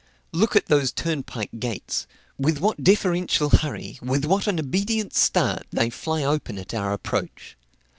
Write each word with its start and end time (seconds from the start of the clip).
Look 0.31 0.55
at 0.55 0.65
those 0.65 0.91
turnpike 0.91 1.51
gates; 1.59 2.07
with 2.35 2.57
what 2.59 2.83
deferential 2.83 3.51
hurry, 3.51 3.99
with 4.01 4.25
what 4.25 4.47
an 4.47 4.59
obedient 4.59 5.13
start, 5.13 5.67
they 5.69 5.91
fly 5.91 6.23
open 6.23 6.57
at 6.57 6.73
our 6.73 6.91
approach! 6.91 7.55